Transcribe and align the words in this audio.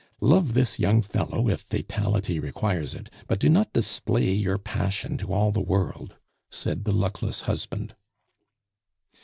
"Love 0.19 0.55
this 0.55 0.79
young 0.79 1.03
fellow 1.03 1.47
if 1.47 1.59
fatality 1.61 2.39
requires 2.39 2.95
it, 2.95 3.07
but 3.27 3.39
do 3.39 3.47
not 3.49 3.71
display 3.71 4.31
your 4.31 4.57
passion 4.57 5.15
to 5.15 5.31
all 5.31 5.51
the 5.51 5.61
world," 5.61 6.15
said 6.49 6.85
the 6.85 6.91
luckless 6.91 7.41
husband. 7.41 7.93